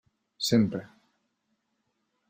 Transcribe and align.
Sempre. 0.47 0.81